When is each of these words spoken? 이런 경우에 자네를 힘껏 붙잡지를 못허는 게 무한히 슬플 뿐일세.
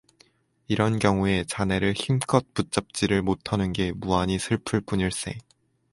이런 0.67 0.97
경우에 0.97 1.43
자네를 1.43 1.93
힘껏 1.93 2.43
붙잡지를 2.55 3.21
못허는 3.21 3.71
게 3.71 3.91
무한히 3.91 4.39
슬플 4.39 4.81
뿐일세. 4.81 5.37